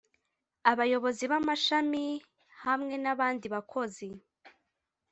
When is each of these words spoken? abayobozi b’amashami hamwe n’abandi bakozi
abayobozi 0.71 1.23
b’amashami 1.31 2.05
hamwe 2.63 2.95
n’abandi 3.03 3.45
bakozi 3.53 4.07